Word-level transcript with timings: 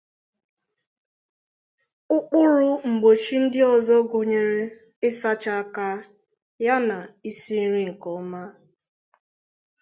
Ụkpụrụ 2.15 2.67
mgbochi 2.91 3.35
ndị 3.43 3.59
ọzọ 3.73 3.95
gụnyere 4.09 4.63
ịsacha 5.07 5.51
aka 5.61 5.87
yana 6.65 6.97
isi 7.29 7.53
nri 7.63 7.81
nke 7.91 8.09
ọma. 8.19 8.41